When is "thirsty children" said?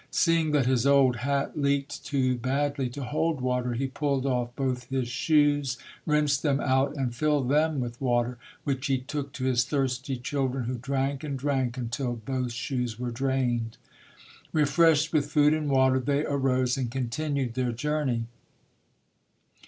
9.63-10.63